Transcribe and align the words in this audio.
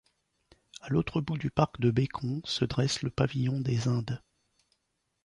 A 0.81 0.89
l'autre 0.89 1.21
bout 1.21 1.37
du 1.37 1.51
parc 1.51 1.79
de 1.79 1.91
Bécon, 1.91 2.41
se 2.43 2.65
dresse 2.65 3.03
le 3.03 3.11
Pavillon 3.11 3.59
des 3.61 3.87
Indes. 3.87 4.19